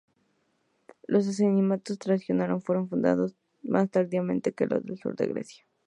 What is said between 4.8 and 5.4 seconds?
del sur de